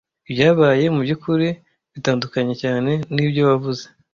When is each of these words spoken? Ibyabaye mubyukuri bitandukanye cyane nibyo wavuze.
Ibyabaye 0.29 0.85
mubyukuri 0.93 1.47
bitandukanye 1.93 2.53
cyane 2.63 2.91
nibyo 3.13 3.41
wavuze. 3.49 3.83